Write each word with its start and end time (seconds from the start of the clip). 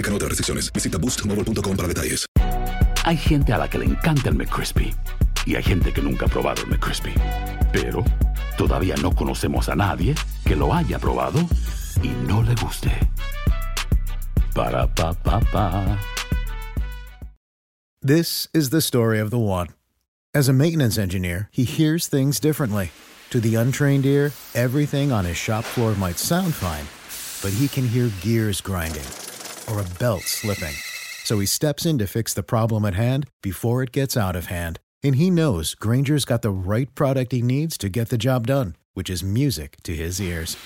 Aplican 0.00 0.14
otras 0.14 0.30
restricciones. 0.30 0.72
Visita 0.72 0.96
boostmobile.com 0.96 1.76
para 1.76 1.88
detalles. 1.88 2.24
Hay 3.04 3.18
gente 3.18 3.52
a 3.52 3.58
la 3.58 3.68
que 3.68 3.78
le 3.78 3.84
encanta 3.84 4.30
el 4.30 4.34
McCrispy 4.34 4.94
y 5.44 5.56
hay 5.56 5.62
gente 5.62 5.92
que 5.92 6.00
nunca 6.00 6.24
ha 6.24 6.28
probado 6.28 6.62
el 6.62 6.68
McCrispy. 6.68 7.12
Pero 7.70 8.02
todavía 8.56 8.94
no 9.02 9.14
conocemos 9.14 9.68
a 9.68 9.74
nadie 9.74 10.14
que 10.46 10.56
lo 10.56 10.72
haya 10.72 10.98
probado 10.98 11.40
y 12.02 12.08
no 12.26 12.42
le 12.42 12.54
guste. 12.54 12.90
Para 14.54 14.86
pa 14.86 15.12
pa 15.12 15.40
pa. 15.52 15.98
This 18.00 18.48
is 18.54 18.70
the 18.70 18.80
story 18.80 19.20
of 19.20 19.30
the 19.30 19.38
one. 19.38 19.68
As 20.34 20.48
a 20.48 20.54
maintenance 20.54 20.96
engineer, 20.96 21.50
he 21.52 21.64
hears 21.64 22.06
things 22.08 22.40
differently. 22.40 22.90
To 23.30 23.40
the 23.40 23.56
untrained 23.56 24.06
ear, 24.06 24.32
everything 24.54 25.12
on 25.12 25.26
his 25.26 25.36
shop 25.36 25.64
floor 25.64 25.94
might 25.96 26.18
sound 26.18 26.54
fine, 26.54 26.86
but 27.42 27.52
he 27.52 27.68
can 27.68 27.86
hear 27.86 28.10
gears 28.22 28.62
grinding 28.62 29.04
or 29.70 29.80
a 29.80 29.98
belt 29.98 30.22
slipping. 30.22 30.74
So 31.24 31.38
he 31.38 31.46
steps 31.46 31.86
in 31.86 31.98
to 31.98 32.06
fix 32.06 32.34
the 32.34 32.42
problem 32.42 32.84
at 32.84 32.94
hand 32.94 33.28
before 33.42 33.82
it 33.82 33.92
gets 33.92 34.16
out 34.16 34.36
of 34.36 34.46
hand. 34.46 34.80
And 35.02 35.16
he 35.16 35.30
knows 35.30 35.74
Granger's 35.74 36.24
got 36.24 36.42
the 36.42 36.50
right 36.50 36.92
product 36.94 37.32
he 37.32 37.42
needs 37.42 37.78
to 37.78 37.88
get 37.88 38.08
the 38.08 38.18
job 38.18 38.46
done, 38.46 38.74
which 38.94 39.08
is 39.08 39.22
music 39.22 39.76
to 39.84 39.94
his 39.94 40.20
ears. 40.20 40.56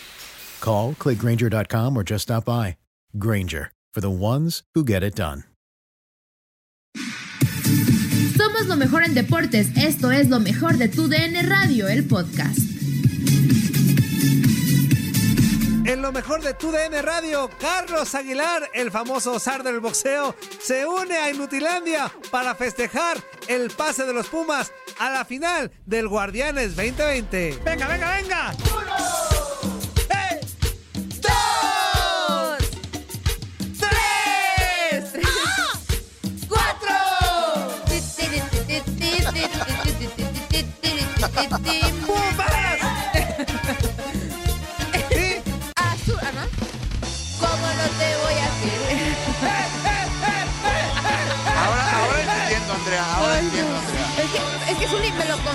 Call, 0.61 0.95
clickgranger.com, 0.95 1.97
or 1.97 2.03
just 2.03 2.23
stop 2.23 2.47
by. 2.47 2.77
Granger, 3.19 3.71
for 3.93 4.01
the 4.01 4.11
ones 4.11 4.63
who 4.75 4.85
get 4.85 5.03
it 5.03 5.15
done. 5.15 5.45
Somos 8.37 8.67
lo 8.67 8.77
mejor 8.77 9.03
en 9.03 9.15
deportes. 9.15 9.77
Esto 9.77 10.11
es 10.11 10.29
lo 10.29 10.41
mejor 10.41 10.77
de 10.77 10.89
tu 10.89 11.09
DN 11.09 11.49
Radio, 11.49 11.87
el 11.87 12.05
podcast. 12.05 12.74
Lo 16.05 16.13
mejor 16.13 16.43
de 16.43 16.53
tu 16.53 16.71
DN 16.71 17.01
Radio, 17.01 17.49
Carlos 17.59 18.15
Aguilar, 18.15 18.71
el 18.75 18.91
famoso 18.91 19.41
zar 19.41 19.63
del 19.63 19.81
boxeo, 19.81 20.37
se 20.61 20.85
une 20.85 21.17
a 21.17 21.31
Inutilandia 21.31 22.13
para 22.31 22.55
festejar 22.55 23.17
el 23.49 23.71
pase 23.71 24.05
de 24.05 24.13
los 24.13 24.27
Pumas 24.27 24.71
a 24.99 25.09
la 25.09 25.25
final 25.25 25.73
del 25.87 26.09
Guardianes 26.09 26.77
2020. 26.77 27.61
¡Venga, 27.65 27.89
venga, 27.89 28.17
venga! 28.17 28.55
¡Uno! 28.77 29.25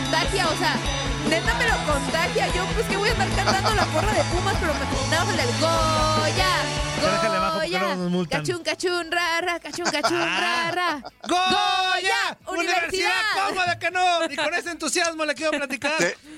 Contagia, 0.04 0.48
o 0.48 0.58
sea, 0.58 0.76
neta 1.30 1.54
me 1.56 1.68
lo 1.68 1.94
contagia. 1.94 2.48
Yo, 2.54 2.66
pues 2.74 2.88
que 2.88 2.98
voy 2.98 3.10
a 3.10 3.12
andar 3.12 3.30
cantando 3.36 3.76
la 3.76 3.86
porra 3.86 4.14
de 4.14 4.24
Pumas, 4.26 4.56
pero 4.60 4.74
me 4.74 4.80
más 4.80 5.46
el 5.46 5.52
Goya. 5.60 7.40
Bajo, 7.40 7.60
Goya. 7.60 7.96
multan. 7.96 8.42
Cachun, 8.42 8.64
cachun, 8.64 9.12
ra, 9.12 9.42
ra, 9.42 9.60
cachun, 9.60 9.86
cachun, 9.86 10.20
ra, 10.20 10.72
ra. 10.72 11.04
¡Goya! 11.28 12.38
Universidad. 12.48 13.10
¿Cómo 13.48 13.62
de 13.64 13.80
que 13.80 13.92
no? 13.92 14.26
Y 14.30 14.36
con 14.36 14.54
ese 14.54 14.72
entusiasmo 14.72 15.26
le 15.26 15.34
quiero 15.34 15.52
platicar 15.52 15.94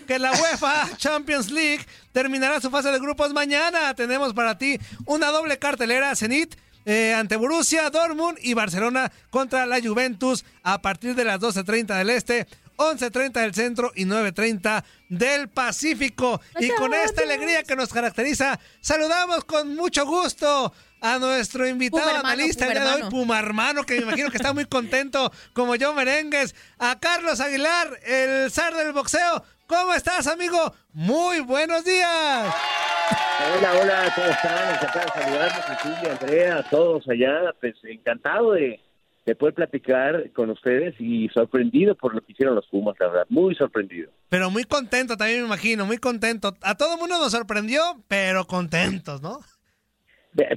que 0.08 0.20
la 0.20 0.32
UEFA 0.32 0.96
Champions 0.98 1.50
League 1.50 1.86
terminará 2.12 2.62
su 2.62 2.70
fase 2.70 2.92
de 2.92 3.00
grupos 3.00 3.34
mañana. 3.34 3.94
Tenemos 3.96 4.34
para 4.34 4.58
ti 4.58 4.80
una 5.06 5.28
doble 5.28 5.58
cartelera, 5.58 6.16
Zenit. 6.16 6.56
eh, 6.86 7.14
ante 7.14 7.36
Borussia, 7.38 7.90
Dortmund 7.90 8.38
y 8.42 8.54
Barcelona 8.54 9.12
contra 9.30 9.66
la 9.66 9.80
Juventus 9.82 10.44
a 10.64 10.82
partir 10.82 11.16
de 11.16 11.24
las 11.26 11.40
12.30 11.40 11.96
del 11.98 12.10
Este, 12.10 12.48
11.30 12.78 13.32
del 13.34 13.54
Centro 13.54 13.92
y 13.96 14.06
9.30 14.06 14.84
del 15.10 15.50
Pacífico. 15.50 16.42
Y 16.60 16.70
con 16.70 16.94
esta 16.94 17.24
alegría 17.24 17.64
que 17.64 17.76
nos 17.76 17.94
caracteriza, 17.94 18.60
saludamos 18.80 19.46
con 19.46 19.76
mucho 19.76 20.06
gusto 20.06 20.74
a 21.02 21.18
nuestro 21.18 21.68
invitado 21.68 22.04
Puma 22.04 22.18
hermano, 22.18 22.30
analista 22.30 22.68
el 22.68 22.74
día 22.74 22.84
de 22.84 23.04
hoy. 23.04 23.10
Puma 23.10 23.40
hermano, 23.40 23.84
que 23.84 23.96
me 23.96 24.04
imagino 24.04 24.30
que 24.30 24.38
está 24.38 24.54
muy 24.54 24.66
contento 24.66 25.32
como 25.54 25.76
yo 25.76 25.94
merengues, 25.94 26.56
a 26.78 27.00
Carlos 27.00 27.40
Aguilar, 27.40 28.00
el 28.06 28.52
zar 28.52 28.76
del 28.76 28.94
boxeo. 28.94 29.44
¿Cómo 29.68 29.94
estás, 29.94 30.28
amigo? 30.28 30.74
Muy 30.94 31.40
buenos 31.40 31.84
días. 31.86 32.54
Hola, 33.58 33.74
hola, 33.82 34.14
¿cómo 34.14 34.28
están? 34.28 34.76
Encantado 34.76 35.06
de 35.06 35.24
saludarlos, 35.24 35.66
Cecilia, 35.66 36.18
Andrea, 36.20 36.58
a 36.58 36.70
todos 36.70 37.08
allá. 37.10 37.54
Pues 37.60 37.76
encantado 37.84 38.52
de, 38.52 38.80
de 39.26 39.36
poder 39.36 39.54
platicar 39.54 40.32
con 40.32 40.50
ustedes 40.50 40.96
y 41.00 41.30
sorprendido 41.30 41.96
por 41.96 42.16
lo 42.16 42.22
que 42.22 42.32
hicieron 42.32 42.56
los 42.56 42.68
Pumas, 42.68 42.96
la 43.00 43.08
verdad. 43.08 43.26
Muy 43.30 43.54
sorprendido. 43.56 44.12
Pero 44.30 44.50
muy 44.50 44.64
contento 44.64 45.16
también 45.16 45.42
me 45.42 45.46
imagino, 45.48 45.86
muy 45.86 45.98
contento. 45.98 46.56
A 46.62 46.76
todo 46.76 46.98
mundo 46.98 47.20
nos 47.20 47.32
sorprendió, 47.32 47.82
pero 48.08 48.46
contentos, 48.46 49.22
¿no? 49.22 49.40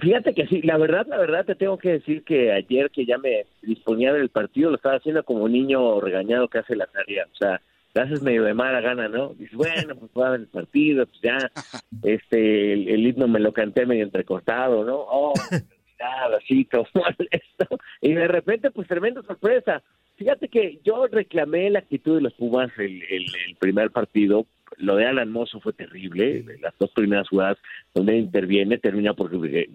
Fíjate 0.00 0.34
que 0.34 0.46
sí, 0.46 0.62
la 0.62 0.78
verdad, 0.78 1.04
la 1.08 1.18
verdad 1.18 1.44
te 1.44 1.56
tengo 1.56 1.76
que 1.78 1.90
decir 1.94 2.22
que 2.22 2.52
ayer 2.52 2.90
que 2.90 3.04
ya 3.04 3.18
me 3.18 3.44
disponía 3.60 4.12
del 4.12 4.28
partido, 4.28 4.70
lo 4.70 4.76
estaba 4.76 4.96
haciendo 4.96 5.24
como 5.24 5.44
un 5.44 5.52
niño 5.52 6.00
regañado 6.00 6.46
que 6.48 6.58
hace 6.58 6.76
la 6.76 6.86
tarea. 6.86 7.26
O 7.32 7.36
sea, 7.36 7.60
te 7.92 8.00
haces 8.00 8.22
medio 8.22 8.44
de 8.44 8.54
mala 8.54 8.80
gana, 8.80 9.08
¿no? 9.08 9.34
Dices, 9.34 9.56
bueno, 9.56 9.96
pues 9.96 10.12
va 10.16 10.28
a 10.28 10.30
ver 10.30 10.40
el 10.40 10.46
partido, 10.46 11.06
pues 11.06 11.20
ya, 11.22 11.38
este, 12.04 12.72
el, 12.72 12.88
el 12.88 13.06
himno 13.06 13.26
me 13.26 13.40
lo 13.40 13.52
canté 13.52 13.84
medio 13.84 14.04
entrecortado, 14.04 14.84
¿no? 14.84 14.96
Oh, 14.96 15.32
nada, 15.98 16.36
así, 16.36 16.64
todo 16.66 16.86
molesto. 16.94 17.78
Y 18.04 18.12
de 18.12 18.28
repente, 18.28 18.70
pues 18.70 18.86
tremenda 18.86 19.22
sorpresa. 19.22 19.82
Fíjate 20.16 20.48
que 20.48 20.78
yo 20.84 21.06
reclamé 21.06 21.70
la 21.70 21.78
actitud 21.78 22.16
de 22.16 22.20
los 22.20 22.34
Pumas 22.34 22.70
el, 22.76 23.02
el, 23.02 23.24
el 23.48 23.56
primer 23.58 23.90
partido. 23.92 24.44
Lo 24.76 24.96
de 24.96 25.06
Alan 25.06 25.32
Mozo 25.32 25.58
fue 25.58 25.72
terrible. 25.72 26.44
Las 26.60 26.74
dos 26.78 26.90
primeras 26.90 27.30
jugadas 27.30 27.56
donde 27.94 28.18
interviene 28.18 28.76
termina 28.76 29.14
por 29.14 29.30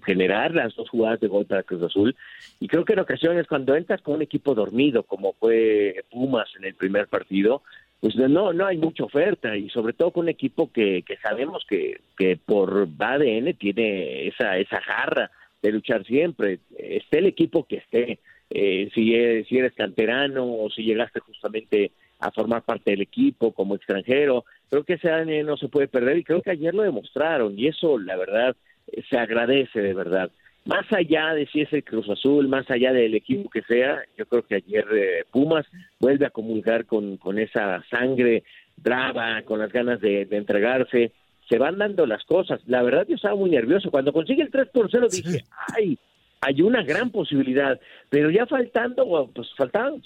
generar 0.05 0.53
las 0.53 0.75
dos 0.75 0.87
jugadas 0.89 1.19
de 1.19 1.27
gol 1.27 1.47
para 1.47 1.63
Cruz 1.63 1.81
Azul. 1.81 2.15
Y 2.59 2.67
creo 2.67 2.85
que 2.85 2.93
en 2.93 2.99
ocasiones 2.99 3.47
cuando 3.47 3.75
entras 3.75 4.03
con 4.03 4.17
un 4.17 4.21
equipo 4.21 4.53
dormido, 4.53 5.01
como 5.01 5.33
fue 5.33 6.05
Pumas 6.11 6.49
en 6.55 6.65
el 6.65 6.75
primer 6.75 7.07
partido, 7.07 7.63
pues 7.99 8.15
no 8.15 8.53
no 8.53 8.65
hay 8.67 8.77
mucha 8.77 9.05
oferta 9.05 9.57
y 9.57 9.69
sobre 9.69 9.93
todo 9.93 10.11
con 10.11 10.25
un 10.25 10.29
equipo 10.29 10.71
que, 10.71 11.01
que 11.01 11.17
sabemos 11.17 11.65
que, 11.67 11.99
que 12.15 12.37
por 12.37 12.87
ADN 12.99 13.55
tiene 13.55 14.27
esa 14.27 14.55
esa 14.59 14.79
garra 14.87 15.31
de 15.61 15.71
luchar 15.71 16.05
siempre 16.05 16.59
esté 16.77 17.19
el 17.19 17.27
equipo 17.27 17.65
que 17.65 17.77
esté 17.77 18.19
eh, 18.49 18.89
si 18.93 19.13
eres, 19.13 19.47
si 19.47 19.57
eres 19.57 19.73
canterano 19.73 20.45
o 20.45 20.69
si 20.69 20.83
llegaste 20.83 21.19
justamente 21.19 21.91
a 22.19 22.31
formar 22.31 22.63
parte 22.63 22.91
del 22.91 23.01
equipo 23.01 23.51
como 23.51 23.75
extranjero 23.75 24.45
creo 24.69 24.83
que 24.83 24.93
ese 24.93 25.09
ADN 25.09 25.45
no 25.45 25.57
se 25.57 25.67
puede 25.67 25.87
perder 25.87 26.17
y 26.17 26.23
creo 26.23 26.41
que 26.41 26.51
ayer 26.51 26.73
lo 26.73 26.83
demostraron 26.83 27.57
y 27.57 27.67
eso 27.67 27.97
la 27.99 28.15
verdad 28.15 28.55
eh, 28.87 29.03
se 29.09 29.17
agradece 29.17 29.81
de 29.81 29.93
verdad 29.93 30.31
más 30.65 30.85
allá 30.91 31.33
de 31.33 31.47
si 31.47 31.61
es 31.61 31.73
el 31.73 31.83
Cruz 31.83 32.07
Azul, 32.09 32.47
más 32.47 32.69
allá 32.69 32.91
del 32.91 33.15
equipo 33.15 33.49
que 33.49 33.63
sea, 33.63 34.03
yo 34.17 34.25
creo 34.27 34.43
que 34.43 34.55
ayer 34.55 34.85
eh, 34.93 35.23
Pumas 35.31 35.65
vuelve 35.99 36.25
a 36.25 36.29
comulgar 36.29 36.85
con, 36.85 37.17
con 37.17 37.39
esa 37.39 37.83
sangre 37.89 38.43
brava, 38.77 39.41
con 39.43 39.59
las 39.59 39.71
ganas 39.71 39.99
de 40.01 40.27
entregarse. 40.29 41.11
Se 41.49 41.57
van 41.57 41.77
dando 41.79 42.05
las 42.05 42.23
cosas. 42.25 42.61
La 42.67 42.83
verdad, 42.83 43.05
yo 43.07 43.15
estaba 43.15 43.35
muy 43.35 43.49
nervioso. 43.49 43.89
Cuando 43.89 44.13
consigue 44.13 44.43
el 44.43 44.51
3 44.51 44.69
por 44.69 44.89
0, 44.89 45.07
dije, 45.11 45.43
ay, 45.75 45.97
hay 46.41 46.61
una 46.61 46.83
gran 46.83 47.09
posibilidad, 47.09 47.79
pero 48.09 48.29
ya 48.29 48.45
faltando, 48.45 49.29
pues 49.33 49.49
faltaban 49.55 50.01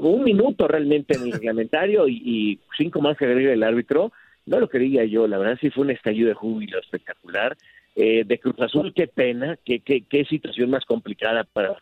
un 0.00 0.24
minuto 0.24 0.66
realmente 0.66 1.14
en 1.14 1.24
el 1.24 1.32
reglamentario 1.32 2.08
y, 2.08 2.58
cinco 2.76 3.00
más 3.00 3.18
que 3.18 3.26
agrega 3.26 3.52
el 3.52 3.62
árbitro, 3.62 4.12
no 4.46 4.60
lo 4.60 4.68
quería 4.68 5.04
yo, 5.04 5.26
la 5.26 5.38
verdad 5.38 5.58
sí 5.60 5.70
fue 5.70 5.84
un 5.84 5.90
estallido 5.90 6.28
de 6.28 6.34
júbilo 6.34 6.78
espectacular. 6.78 7.56
Eh, 7.96 8.24
de 8.24 8.40
Cruz 8.40 8.60
Azul, 8.60 8.92
qué 8.92 9.06
pena, 9.06 9.56
qué, 9.64 9.78
qué, 9.78 10.02
qué 10.02 10.24
situación 10.24 10.68
más 10.68 10.84
complicada 10.84 11.44
para 11.44 11.76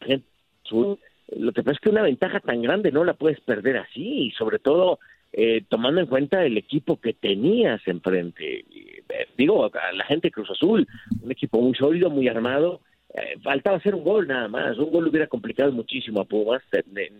gente 0.00 0.26
Azul. 0.64 0.98
Lo 1.36 1.52
que 1.52 1.62
pasa 1.62 1.74
es 1.74 1.80
que 1.80 1.90
una 1.90 2.00
ventaja 2.00 2.40
tan 2.40 2.62
grande 2.62 2.90
no 2.90 3.04
la 3.04 3.12
puedes 3.12 3.40
perder 3.40 3.76
así, 3.76 4.26
y 4.26 4.30
sobre 4.30 4.58
todo 4.58 4.98
eh, 5.32 5.62
tomando 5.68 6.00
en 6.00 6.06
cuenta 6.06 6.44
el 6.44 6.56
equipo 6.56 7.00
que 7.00 7.12
tenías 7.12 7.80
enfrente. 7.86 8.60
Eh, 8.60 9.28
digo, 9.36 9.64
a 9.64 9.92
la 9.92 10.04
gente 10.04 10.30
Cruz 10.30 10.50
Azul, 10.50 10.86
un 11.22 11.30
equipo 11.30 11.60
muy 11.60 11.74
sólido, 11.74 12.10
muy 12.10 12.28
armado, 12.28 12.80
eh, 13.14 13.38
faltaba 13.42 13.76
hacer 13.76 13.94
un 13.94 14.04
gol 14.04 14.26
nada 14.26 14.48
más. 14.48 14.78
Un 14.78 14.90
gol 14.90 15.08
hubiera 15.08 15.26
complicado 15.26 15.72
muchísimo 15.72 16.20
a 16.20 16.24
Pumas, 16.24 16.62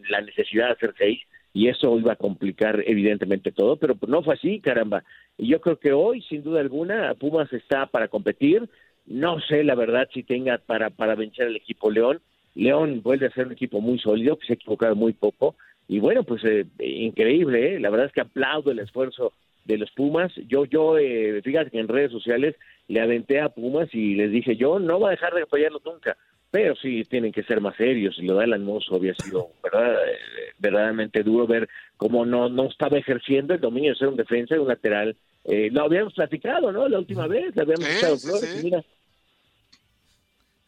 la 0.09 0.21
necesidad 0.21 0.67
de 0.67 0.73
hacer 0.73 0.95
seis, 0.99 1.21
y 1.53 1.69
eso 1.69 1.99
iba 1.99 2.12
a 2.12 2.17
complicar 2.17 2.83
evidentemente 2.87 3.51
todo, 3.53 3.77
pero 3.77 3.97
no 4.07 4.23
fue 4.23 4.35
así, 4.35 4.61
caramba. 4.61 5.03
Y 5.37 5.49
yo 5.49 5.61
creo 5.61 5.79
que 5.79 5.93
hoy, 5.93 6.23
sin 6.23 6.43
duda 6.43 6.61
alguna, 6.61 7.15
Pumas 7.15 7.53
está 7.53 7.87
para 7.87 8.09
competir. 8.09 8.69
No 9.07 9.41
sé, 9.41 9.65
la 9.65 9.75
verdad, 9.75 10.09
si 10.12 10.23
tenga 10.23 10.59
para, 10.59 10.91
para 10.91 11.15
vencer 11.15 11.47
al 11.47 11.57
equipo 11.57 11.91
León. 11.91 12.21
León 12.55 13.01
vuelve 13.03 13.27
a 13.27 13.31
ser 13.31 13.47
un 13.47 13.53
equipo 13.53 13.81
muy 13.81 13.99
sólido, 13.99 14.37
que 14.37 14.47
se 14.47 14.53
ha 14.53 14.55
equivocado 14.55 14.95
muy 14.95 15.12
poco. 15.12 15.57
Y 15.91 15.99
bueno, 15.99 16.23
pues 16.23 16.45
eh, 16.45 16.67
increíble, 16.79 17.75
¿eh? 17.75 17.81
la 17.81 17.91
verdad 17.91 18.07
es 18.07 18.13
que 18.13 18.21
aplaudo 18.21 18.71
el 18.71 18.79
esfuerzo 18.79 19.33
de 19.65 19.77
los 19.77 19.91
Pumas. 19.91 20.33
Yo, 20.47 20.65
yo, 20.65 20.97
eh, 20.97 21.43
fíjate 21.43 21.73
que 21.73 21.81
en 21.81 21.89
redes 21.89 22.13
sociales 22.13 22.55
le 22.87 23.01
aventé 23.01 23.41
a 23.41 23.49
Pumas 23.49 23.93
y 23.93 24.15
les 24.15 24.31
dije, 24.31 24.55
yo 24.55 24.79
no 24.79 25.01
voy 25.01 25.09
a 25.09 25.11
dejar 25.11 25.35
de 25.35 25.43
apoyarlo 25.43 25.83
nunca, 25.85 26.17
pero 26.53 26.77
sí 26.77 27.03
tienen 27.11 27.33
que 27.33 27.43
ser 27.43 27.61
más 27.61 27.75
serios. 27.75 28.17
Y 28.21 28.23
lo 28.23 28.37
de 28.37 28.45
Alan 28.45 28.65
Mozo 28.65 28.95
había 28.95 29.17
sido 29.17 29.49
¿verdad? 29.65 29.95
Eh, 29.95 30.19
verdaderamente 30.61 31.25
duro 31.25 31.49
ver 31.49 31.69
cómo 31.97 32.25
no, 32.25 32.49
no 32.49 32.69
estaba 32.69 32.97
ejerciendo 32.97 33.55
el 33.55 33.61
dominio 33.61 33.91
de 33.91 33.99
ser 33.99 34.07
un 34.07 34.17
defensa 34.17 34.55
y 34.55 34.59
un 34.59 34.69
lateral. 34.69 35.17
Eh, 35.43 35.71
lo 35.73 35.83
habíamos 35.83 36.15
platicado, 36.15 36.71
¿no? 36.71 36.89
La 36.89 37.01
última 37.01 37.27
vez, 37.27 37.57
le 37.57 37.63
habíamos 37.63 37.89
echado 37.89 38.17
flores. 38.17 38.63
Mira. 38.63 38.85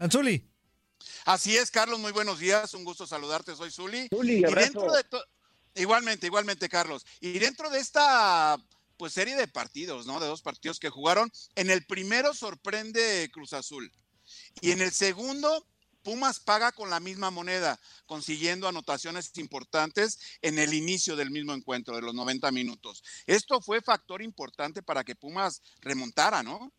Anzuli. 0.01 0.52
Así 1.25 1.57
es, 1.57 1.71
Carlos, 1.71 1.99
muy 1.99 2.13
buenos 2.13 2.39
días, 2.39 2.75
un 2.75 2.85
gusto 2.85 3.07
saludarte, 3.07 3.57
soy 3.57 3.71
Zuli. 3.71 4.09
Zuli, 4.09 4.39
y 4.39 4.43
dentro 4.43 4.93
de 4.93 5.05
Igualmente, 5.75 6.27
igualmente, 6.27 6.69
Carlos. 6.69 7.07
Y 7.21 7.39
dentro 7.39 7.71
de 7.71 7.79
esta 7.79 8.59
pues 8.97 9.15
serie 9.15 9.35
de 9.35 9.49
partidos, 9.49 10.07
¿no? 10.07 10.21
De 10.21 10.29
dos 10.29 10.43
partidos 10.43 10.79
que 10.79 10.91
jugaron. 10.91 11.31
En 11.57 11.71
el 11.71 11.85
primero 11.87 12.35
sorprende 12.35 13.29
Cruz 13.33 13.53
Azul. 13.53 13.91
Y 14.61 14.71
en 14.71 14.81
el 14.81 14.93
segundo, 14.93 15.67
Pumas 16.03 16.41
paga 16.41 16.73
con 16.73 16.91
la 16.91 17.01
misma 17.01 17.31
moneda, 17.31 17.81
consiguiendo 18.07 18.69
anotaciones 18.69 19.37
importantes 19.39 20.19
en 20.41 20.59
el 20.59 20.75
inicio 20.75 21.17
del 21.17 21.31
mismo 21.31 21.53
encuentro, 21.53 21.97
de 21.97 22.03
los 22.03 22.15
90 22.15 22.53
minutos. 22.53 23.03
Esto 23.27 23.61
fue 23.61 23.81
factor 23.81 24.23
importante 24.23 24.83
para 24.83 25.05
que 25.05 25.17
Pumas 25.17 25.63
remontara, 25.81 26.43
¿no? 26.43 26.73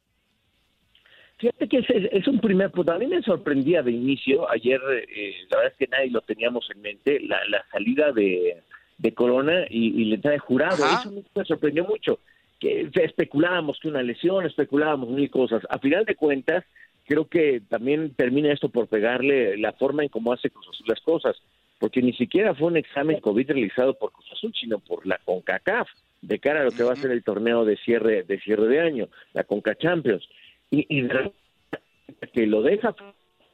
Fíjate 1.43 1.67
que 1.67 2.09
es, 2.11 2.27
un 2.27 2.39
primer 2.39 2.71
punto. 2.71 2.93
A 2.93 2.97
mí 2.97 3.05
me 3.05 3.21
sorprendía 3.21 3.83
de 3.83 3.91
inicio, 3.91 4.49
ayer 4.49 4.79
eh, 5.13 5.35
la 5.49 5.57
verdad 5.57 5.73
es 5.73 5.77
que 5.77 5.91
nadie 5.91 6.09
lo 6.09 6.21
teníamos 6.21 6.69
en 6.73 6.81
mente, 6.81 7.19
la 7.19 7.65
salida 7.71 8.13
de, 8.13 8.63
de 8.97 9.13
Corona 9.13 9.65
y, 9.69 10.01
y 10.01 10.05
la 10.05 10.15
entrada 10.15 10.33
de 10.33 10.39
jurado. 10.39 10.85
Eso 10.85 11.11
me 11.35 11.45
sorprendió 11.45 11.85
mucho. 11.85 12.19
Que 12.59 12.89
especulábamos 12.93 13.79
que 13.81 13.89
una 13.89 14.01
lesión, 14.01 14.45
especulábamos 14.45 15.09
mil 15.09 15.29
cosas. 15.29 15.61
A 15.69 15.79
final 15.79 16.05
de 16.05 16.15
cuentas, 16.15 16.63
creo 17.05 17.25
que 17.27 17.61
también 17.67 18.13
termina 18.15 18.53
esto 18.53 18.69
por 18.69 18.87
pegarle 18.87 19.57
la 19.57 19.73
forma 19.73 20.03
en 20.03 20.09
cómo 20.09 20.31
hace 20.31 20.49
Cruz 20.49 20.67
Azul 20.69 20.87
las 20.87 21.01
cosas, 21.01 21.35
porque 21.79 22.01
ni 22.01 22.13
siquiera 22.13 22.55
fue 22.55 22.67
un 22.67 22.77
examen 22.77 23.19
COVID 23.19 23.51
realizado 23.51 23.93
por 23.95 24.13
Cruz 24.13 24.31
Azul, 24.31 24.53
sino 24.57 24.79
por 24.79 25.05
la 25.05 25.19
CONCACAF, 25.25 25.89
de 26.21 26.39
cara 26.39 26.61
a 26.61 26.63
lo 26.63 26.71
que 26.71 26.83
va 26.83 26.93
a 26.93 26.95
ser 26.95 27.11
el 27.11 27.23
torneo 27.23 27.65
de 27.65 27.75
cierre 27.77 28.23
de 28.23 28.39
cierre 28.39 28.67
de 28.67 28.79
año, 28.79 29.09
la 29.33 29.43
CONCA 29.43 29.75
Champions. 29.75 30.27
Y, 30.73 30.87
y 30.89 31.07
que 32.33 32.47
lo 32.47 32.63
deja 32.63 32.95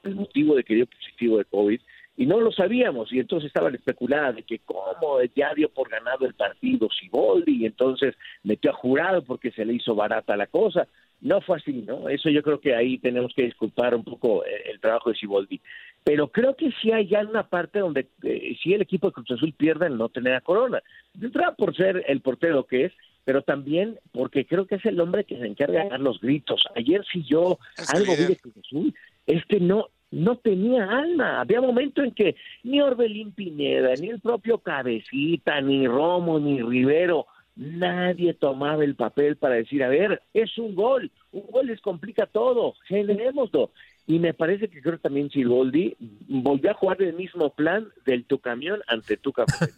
el 0.03 0.15
motivo 0.15 0.55
de 0.55 0.63
que 0.63 0.75
dio 0.75 0.87
positivo 0.87 1.37
de 1.37 1.45
COVID, 1.45 1.81
y 2.19 2.25
no 2.25 2.41
lo 2.41 2.51
sabíamos 2.51 3.13
y 3.13 3.19
entonces 3.19 3.47
estaban 3.47 3.73
especulando 3.75 4.33
de 4.33 4.43
que 4.43 4.59
cómo 4.59 5.21
ya 5.37 5.53
dio 5.53 5.69
por 5.69 5.87
ganado 5.87 6.25
el 6.25 6.33
partido 6.33 6.89
Siboldi 6.91 7.61
y 7.61 7.65
entonces 7.65 8.13
metió 8.43 8.71
a 8.71 8.73
jurado 8.73 9.23
porque 9.23 9.51
se 9.51 9.63
le 9.63 9.75
hizo 9.75 9.95
barata 9.95 10.35
la 10.35 10.47
cosa. 10.47 10.85
No 11.21 11.39
fue 11.39 11.57
así, 11.57 11.71
¿no? 11.87 12.09
Eso 12.09 12.29
yo 12.29 12.43
creo 12.43 12.59
que 12.59 12.75
ahí 12.75 12.97
tenemos 12.97 13.33
que 13.33 13.43
disculpar 13.43 13.95
un 13.95 14.03
poco 14.03 14.43
eh, 14.45 14.63
el, 14.65 14.81
trabajo 14.81 15.09
de 15.09 15.15
Siboldi. 15.15 15.61
Pero 16.03 16.27
creo 16.27 16.57
que 16.57 16.73
sí 16.81 16.91
hay 16.91 17.07
ya 17.07 17.21
una 17.21 17.47
parte 17.47 17.79
donde 17.79 18.07
eh, 18.23 18.57
si 18.61 18.73
el 18.73 18.81
equipo 18.81 19.07
de 19.07 19.13
Cruz 19.13 19.31
Azul 19.31 19.53
pierde 19.53 19.87
el 19.87 19.97
no 19.97 20.09
tener 20.09 20.33
a 20.33 20.41
Corona. 20.41 20.81
De 21.13 21.29
por 21.57 21.73
ser 21.73 22.03
el 22.05 22.19
portero 22.19 22.65
que 22.65 22.85
es, 22.85 22.93
pero 23.29 23.43
también 23.43 23.99
porque 24.11 24.47
creo 24.47 24.65
que 24.65 24.77
es 24.77 24.85
el 24.87 24.99
hombre 24.99 25.23
que 25.23 25.37
se 25.37 25.45
encarga 25.45 25.83
de 25.83 25.89
dar 25.91 25.99
los 25.99 26.19
gritos. 26.19 26.63
Ayer 26.75 27.05
si 27.05 27.21
yo 27.21 27.59
algo 27.93 28.15
vi 28.17 28.25
de 28.25 28.37
Cruz 28.37 28.93
es 29.27 29.45
que 29.45 29.59
no 29.59 29.89
no 30.09 30.37
tenía 30.37 30.89
alma. 30.89 31.39
Había 31.39 31.61
momentos 31.61 32.05
en 32.05 32.11
que 32.15 32.35
ni 32.63 32.81
Orbelín 32.81 33.31
Pineda, 33.31 33.93
ni 34.01 34.09
el 34.09 34.19
propio 34.19 34.57
Cabecita, 34.57 35.61
ni 35.61 35.85
Romo, 35.85 36.39
ni 36.39 36.59
Rivero, 36.59 37.27
nadie 37.55 38.33
tomaba 38.33 38.83
el 38.83 38.95
papel 38.95 39.35
para 39.35 39.53
decir, 39.53 39.83
a 39.83 39.89
ver, 39.89 40.23
es 40.33 40.57
un 40.57 40.73
gol, 40.73 41.11
un 41.31 41.45
gol 41.51 41.67
les 41.67 41.81
complica 41.81 42.25
todo, 42.25 42.73
generémoslo. 42.87 43.69
Y 44.07 44.17
me 44.17 44.33
parece 44.33 44.69
que 44.69 44.81
creo 44.81 44.97
también 44.97 45.29
Chiroldi 45.29 45.95
volvió 46.27 46.71
a 46.71 46.73
jugar 46.73 46.99
el 47.03 47.13
mismo 47.13 47.51
plan 47.51 47.89
del 48.07 48.25
tu 48.25 48.39
camión 48.39 48.81
ante 48.87 49.17
tu 49.17 49.31
camión. 49.31 49.69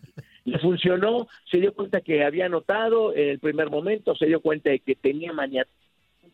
Le 0.45 0.59
funcionó, 0.59 1.27
se 1.49 1.59
dio 1.59 1.73
cuenta 1.73 2.01
que 2.01 2.23
había 2.23 2.47
anotado 2.47 3.13
en 3.15 3.29
el 3.29 3.39
primer 3.39 3.69
momento, 3.69 4.15
se 4.15 4.25
dio 4.25 4.41
cuenta 4.41 4.69
de 4.69 4.79
que 4.79 4.95
tenía 4.95 5.33
mañana 5.33 5.67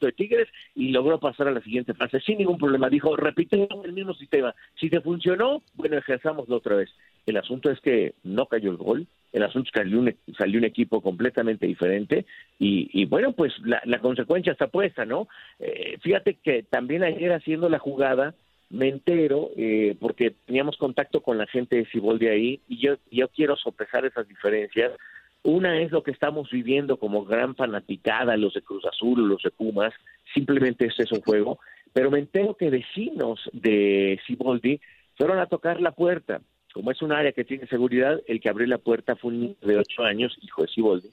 de 0.06 0.12
Tigres 0.12 0.48
y 0.76 0.90
logró 0.90 1.20
pasar 1.20 1.48
a 1.48 1.52
la 1.52 1.62
siguiente 1.62 1.94
fase 1.94 2.20
sin 2.20 2.38
ningún 2.38 2.58
problema. 2.58 2.90
Dijo, 2.90 3.16
repite 3.16 3.68
el 3.84 3.94
mismo 3.94 4.14
sistema. 4.14 4.54
Si 4.80 4.90
te 4.90 5.02
funcionó, 5.02 5.64
bueno, 5.74 5.98
ejerzámoslo 5.98 6.58
otra 6.58 6.76
vez. 6.76 6.90
El 7.26 7.38
asunto 7.38 7.72
es 7.72 7.80
que 7.82 8.14
no 8.24 8.46
cayó 8.46 8.72
el 8.72 8.78
gol, 8.78 9.08
el 9.34 9.44
asunto 9.44 9.70
salió 9.74 10.00
un, 10.00 10.16
salió 10.38 10.60
un 10.60 10.66
equipo 10.66 11.02
completamente 11.02 11.68
diferente 11.68 12.26
y, 12.58 13.06
bueno, 13.06 13.34
pues 13.34 13.54
la, 13.64 14.00
consecuencia 14.00 14.54
está 14.54 14.68
puesta, 14.68 15.06
¿no? 15.06 15.28
Eh, 15.60 15.98
fíjate 16.02 16.36
que 16.36 16.64
también 16.64 17.04
ayer 17.04 17.34
haciendo 17.34 17.70
la 17.70 17.80
jugada, 17.80 18.34
me 18.70 18.90
entero, 18.90 19.52
eh, 19.56 19.96
porque 20.00 20.32
teníamos 20.46 20.78
contacto 20.78 21.22
con 21.22 21.38
la 21.38 21.48
gente 21.48 21.78
de 21.78 21.86
Ciboldi 21.86 22.28
ahí, 22.28 22.62
y 22.68 22.80
yo, 22.80 22.98
yo 23.12 23.30
quiero 23.30 23.56
sopesar 23.56 24.06
esas 24.06 24.28
diferencias, 24.28 24.92
una 25.44 25.80
es 25.80 25.92
lo 25.92 26.04
que 26.04 26.12
estamos 26.12 26.50
viviendo 26.50 26.98
como 26.98 27.24
gran 27.24 27.56
fanaticada, 27.56 28.36
los 28.36 28.54
de 28.54 28.62
Cruz 28.62 28.84
Azul, 28.86 29.28
los 29.28 29.42
de 29.42 29.52
Pumas, 29.52 29.94
simplemente 30.34 30.86
este 30.86 31.04
es 31.04 31.12
un 31.12 31.22
juego, 31.22 31.60
pero 31.94 32.12
me 32.12 32.20
entero 32.20 32.56
que 32.56 32.70
vecinos 32.70 33.50
de 33.54 34.20
Ciboldi 34.28 34.82
fueron 35.16 35.40
a 35.40 35.48
tocar 35.48 35.82
la 35.82 35.92
puerta. 35.92 36.42
Como 36.74 36.92
es 36.92 37.02
un 37.02 37.12
área 37.12 37.32
que 37.32 37.44
tiene 37.44 37.66
seguridad, 37.68 38.22
el 38.28 38.40
que 38.40 38.50
abrió 38.50 38.68
la 38.68 38.78
puerta 38.78 39.16
fue 39.16 39.32
un 39.32 39.40
niño 39.40 39.56
de 39.62 39.78
ocho 39.78 40.04
años, 40.04 40.38
hijo 40.42 40.62
de 40.62 40.68
Ciboldi, 40.68 41.10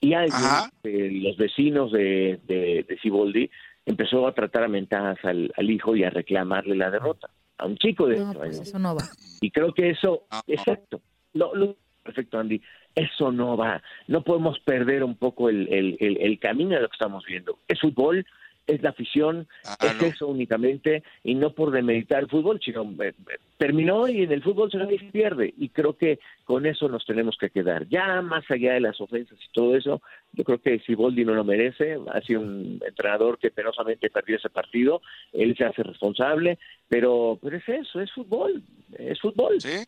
y 0.00 0.12
alguien, 0.12 0.40
de 0.82 1.10
los 1.10 1.36
vecinos 1.36 1.92
de, 1.92 2.38
de, 2.46 2.98
Ciboldi, 3.02 3.50
empezó 3.88 4.26
a 4.26 4.34
tratar 4.34 4.64
a 4.64 4.68
mentadas 4.68 5.18
al, 5.24 5.70
hijo 5.70 5.96
y 5.96 6.04
a 6.04 6.10
reclamarle 6.10 6.76
la 6.76 6.90
derrota. 6.90 7.30
A 7.56 7.66
un 7.66 7.76
chico 7.76 8.06
de 8.06 8.18
no, 8.18 8.34
pues 8.34 8.60
Eso 8.60 8.78
no 8.78 8.94
va. 8.94 9.02
Y 9.40 9.50
creo 9.50 9.72
que 9.72 9.90
eso, 9.90 10.26
ah, 10.30 10.42
exacto, 10.46 11.00
lo, 11.32 11.54
lo, 11.54 11.76
perfecto, 12.04 12.38
Andy. 12.38 12.60
Eso 12.94 13.32
no 13.32 13.56
va. 13.56 13.82
No 14.06 14.22
podemos 14.22 14.58
perder 14.60 15.04
un 15.04 15.16
poco 15.16 15.48
el, 15.48 15.68
el, 15.70 16.38
camino 16.38 16.74
de 16.74 16.82
lo 16.82 16.88
que 16.88 16.94
estamos 16.94 17.24
viendo. 17.24 17.58
Es 17.66 17.80
fútbol, 17.80 18.26
es 18.68 18.82
la 18.82 18.90
afición, 18.90 19.48
ah, 19.64 19.76
es 19.80 20.14
eso 20.14 20.28
únicamente, 20.28 21.02
y 21.24 21.34
no 21.34 21.54
por 21.54 21.72
demeritar 21.72 22.20
el 22.20 22.28
fútbol, 22.28 22.60
sino 22.62 22.84
eh, 23.02 23.14
terminó 23.56 24.06
y 24.06 24.22
en 24.22 24.30
el 24.30 24.42
fútbol 24.42 24.70
se 24.70 24.78
pierde, 25.10 25.52
y 25.56 25.70
creo 25.70 25.96
que 25.96 26.20
con 26.44 26.66
eso 26.66 26.88
nos 26.88 27.04
tenemos 27.06 27.36
que 27.38 27.50
quedar. 27.50 27.88
Ya 27.88 28.20
más 28.22 28.48
allá 28.50 28.74
de 28.74 28.80
las 28.80 29.00
ofensas 29.00 29.38
y 29.38 29.52
todo 29.52 29.74
eso, 29.74 30.02
yo 30.32 30.44
creo 30.44 30.60
que 30.60 30.78
Siboldi 30.80 31.24
no 31.24 31.34
lo 31.34 31.44
merece, 31.44 31.96
ha 32.12 32.20
sido 32.20 32.42
un 32.42 32.80
entrenador 32.86 33.38
que 33.38 33.50
penosamente 33.50 34.10
perdió 34.10 34.36
ese 34.36 34.50
partido, 34.50 35.00
él 35.32 35.56
se 35.56 35.64
hace 35.64 35.82
responsable, 35.82 36.58
pero, 36.88 37.38
pero 37.42 37.56
es 37.56 37.68
eso, 37.68 38.00
es 38.00 38.12
fútbol, 38.12 38.62
es 38.98 39.18
fútbol. 39.20 39.60
Sí. 39.60 39.84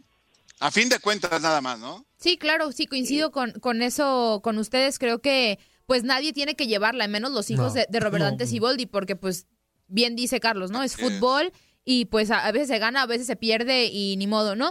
A 0.63 0.71
fin 0.71 0.91
de 0.91 0.99
cuentas, 0.99 1.41
nada 1.41 1.63
más, 1.63 1.79
¿no? 1.79 2.05
Sí, 2.19 2.37
claro, 2.37 2.71
sí, 2.73 2.87
coincido 2.87 3.31
con, 3.31 3.53
con 3.53 3.81
eso, 3.81 4.41
con 4.43 4.59
ustedes. 4.59 4.99
Creo 4.99 5.21
que 5.21 5.59
pues 5.91 6.05
nadie 6.05 6.33
tiene 6.33 6.55
que 6.55 6.69
llevarla, 6.69 7.09
menos 7.09 7.33
los 7.33 7.51
hijos 7.51 7.75
de, 7.75 7.85
Robert 7.99 8.23
Dante 8.23 8.45
Boldi, 8.61 8.87
porque 8.87 9.17
pues 9.17 9.49
bien 9.89 10.15
dice 10.15 10.39
Carlos, 10.39 10.71
¿no? 10.71 10.85
Es 10.85 10.97
fútbol 10.97 11.51
y 11.85 12.05
pues 12.05 12.31
a, 12.31 12.49
veces 12.53 12.69
se 12.69 12.79
gana, 12.79 13.03
a 13.03 13.07
veces 13.07 13.27
se 13.27 13.35
pierde 13.35 13.87
y 13.87 14.17
ni 14.17 14.29
modo, 14.29 14.55
¿no? 14.55 14.71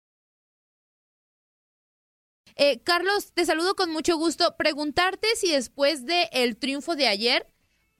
Eh, 2.55 2.79
Carlos, 2.83 3.31
te 3.33 3.45
saludo 3.45 3.75
con 3.75 3.91
mucho 3.91 4.17
gusto. 4.17 4.55
Preguntarte 4.57 5.27
si 5.35 5.51
después 5.51 6.05
del 6.05 6.27
el 6.31 6.57
triunfo 6.57 6.95
de 6.95 7.07
ayer, 7.07 7.47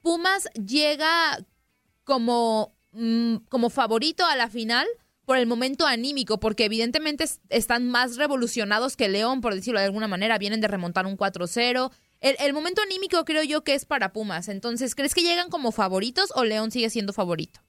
Pumas 0.02 0.46
llega 0.54 1.46
como, 2.04 2.76
mm, 2.92 3.38
como 3.50 3.70
favorito 3.70 4.26
a 4.26 4.36
la 4.36 4.50
final 4.50 4.88
por 5.26 5.38
el 5.38 5.46
momento 5.48 5.86
anímico, 5.86 6.40
porque 6.40 6.66
evidentemente 6.66 7.26
están 7.50 7.90
más 7.90 8.18
revolucionados 8.18 8.98
que 8.98 9.08
León, 9.08 9.42
por 9.42 9.54
decirlo 9.56 9.80
de 9.80 9.86
alguna 9.86 10.08
manera, 10.08 10.38
vienen 10.38 10.62
de 10.62 10.68
remontar 10.68 11.06
un 11.06 11.16
4-0. 11.16 11.92
El, 12.20 12.36
el 12.40 12.54
momento 12.54 12.82
anímico 12.82 13.24
creo 13.24 13.44
yo 13.44 13.64
que 13.64 13.76
es 13.76 13.86
para 13.86 14.12
Pumas. 14.14 14.48
Entonces, 14.50 14.96
¿crees 14.96 15.14
que 15.14 15.22
llegan 15.22 15.50
como 15.50 15.72
favoritos 15.72 16.32
o 16.36 16.44
León 16.44 16.72
sigue 16.72 16.90
siendo 16.90 17.14
favorito? 17.14 17.62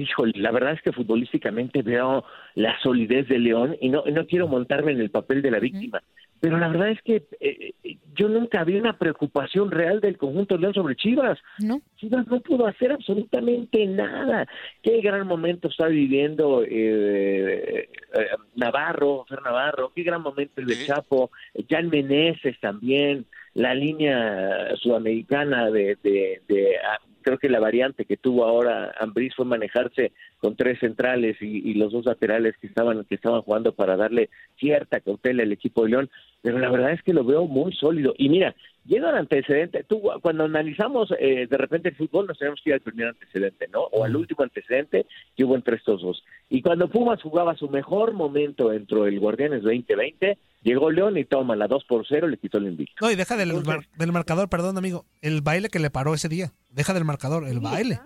Híjole, 0.00 0.32
la 0.36 0.50
verdad 0.50 0.72
es 0.72 0.82
que 0.82 0.92
futbolísticamente 0.92 1.82
veo 1.82 2.24
la 2.54 2.78
solidez 2.80 3.28
de 3.28 3.38
León 3.38 3.76
y 3.80 3.90
no, 3.90 4.02
no 4.10 4.26
quiero 4.26 4.48
montarme 4.48 4.92
en 4.92 5.00
el 5.00 5.10
papel 5.10 5.42
de 5.42 5.50
la 5.50 5.58
víctima, 5.58 6.02
pero 6.40 6.56
la 6.56 6.68
verdad 6.68 6.88
es 6.88 7.02
que 7.02 7.24
eh, 7.38 7.74
yo 8.14 8.28
nunca 8.28 8.64
vi 8.64 8.76
una 8.76 8.96
preocupación 8.96 9.70
real 9.70 10.00
del 10.00 10.16
conjunto 10.16 10.54
de 10.54 10.62
León 10.62 10.74
sobre 10.74 10.96
Chivas. 10.96 11.38
No. 11.58 11.82
Chivas 11.96 12.26
no 12.28 12.40
pudo 12.40 12.66
hacer 12.66 12.92
absolutamente 12.92 13.84
nada. 13.86 14.48
Qué 14.82 15.00
gran 15.02 15.26
momento 15.26 15.68
está 15.68 15.88
viviendo 15.88 16.62
eh, 16.64 17.88
eh, 17.90 18.26
Navarro, 18.56 19.26
Fer 19.28 19.42
Navarro, 19.42 19.92
qué 19.94 20.02
gran 20.02 20.22
momento 20.22 20.60
el 20.60 20.66
de 20.66 20.86
Chapo, 20.86 21.30
Jan 21.68 21.90
Meneses 21.90 22.58
también, 22.60 23.26
la 23.52 23.74
línea 23.74 24.74
sudamericana 24.76 25.70
de, 25.70 25.98
de, 26.02 26.40
de 26.48 26.76
creo 27.20 27.38
que 27.38 27.48
la 27.48 27.60
variante 27.60 28.04
que 28.04 28.16
tuvo 28.16 28.44
ahora 28.44 28.94
Ambriz 28.98 29.34
fue 29.34 29.44
manejarse 29.44 30.12
con 30.38 30.56
tres 30.56 30.78
centrales 30.80 31.36
y, 31.40 31.74
los 31.74 31.92
dos 31.92 32.04
laterales 32.04 32.56
que 32.58 32.66
estaban 32.66 33.04
que 33.04 33.14
estaban 33.14 33.42
jugando 33.42 33.72
para 33.72 33.96
darle 33.96 34.30
cierta 34.58 35.00
cautela 35.00 35.42
al 35.42 35.52
equipo 35.52 35.84
de 35.84 35.90
León, 35.90 36.10
pero 36.42 36.58
la 36.58 36.70
verdad 36.70 36.92
es 36.92 37.02
que 37.02 37.12
lo 37.12 37.24
veo 37.24 37.46
muy 37.46 37.72
sólido. 37.72 38.14
Y 38.18 38.28
mira, 38.28 38.54
llega 38.86 39.10
al 39.10 39.16
antecedente, 39.16 39.84
tú 39.84 40.02
cuando 40.22 40.44
analizamos 40.44 41.12
eh, 41.18 41.46
de 41.48 41.56
repente 41.56 41.90
el 41.90 41.96
fútbol 41.96 42.26
nos 42.26 42.38
tenemos 42.38 42.60
que 42.62 42.70
ir 42.70 42.74
al 42.74 42.80
primer 42.80 43.08
antecedente, 43.08 43.68
¿no? 43.72 43.82
O 43.92 44.04
al 44.04 44.16
último 44.16 44.42
antecedente 44.42 45.06
que 45.36 45.44
hubo 45.44 45.54
entre 45.54 45.76
estos 45.76 46.02
dos. 46.02 46.24
Y 46.48 46.62
cuando 46.62 46.88
Pumas 46.88 47.22
jugaba 47.22 47.56
su 47.56 47.68
mejor 47.68 48.12
momento 48.12 48.70
dentro 48.70 49.04
del 49.04 49.20
Guardianes 49.20 49.62
2020, 49.62 50.38
llegó 50.62 50.90
León 50.90 51.16
y 51.16 51.24
toma 51.24 51.56
la 51.56 51.66
2 51.66 51.84
por 51.84 52.06
0, 52.06 52.28
le 52.28 52.36
quitó 52.36 52.58
el 52.58 52.66
invicto. 52.66 53.04
No, 53.04 53.10
y 53.10 53.16
deja 53.16 53.36
del, 53.36 53.52
del 53.96 54.12
marcador, 54.12 54.48
perdón 54.48 54.78
amigo, 54.78 55.06
el 55.20 55.40
baile 55.40 55.68
que 55.68 55.78
le 55.78 55.90
paró 55.90 56.14
ese 56.14 56.28
día. 56.28 56.52
Deja 56.70 56.94
del 56.94 57.04
marcador, 57.04 57.46
el 57.46 57.60
baile. 57.60 58.00